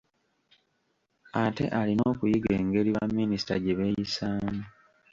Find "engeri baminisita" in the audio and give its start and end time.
2.61-3.55